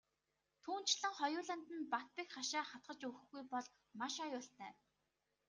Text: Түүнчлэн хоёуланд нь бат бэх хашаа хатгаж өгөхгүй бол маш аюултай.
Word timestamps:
Түүнчлэн 0.63 1.13
хоёуланд 1.19 1.65
нь 1.77 1.87
бат 1.91 2.07
бэх 2.15 2.27
хашаа 2.37 2.63
хатгаж 2.71 2.99
өгөхгүй 3.09 3.43
бол 3.53 3.65
маш 3.99 4.15
аюултай. 4.25 4.73